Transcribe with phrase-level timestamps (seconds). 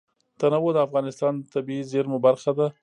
[0.39, 2.67] تنوع د افغانستان د طبیعي زیرمو برخه ده.